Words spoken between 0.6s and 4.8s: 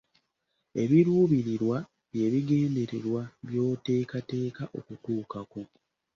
Ebiruubirirwa bye bigendererwa by'oteeketeeka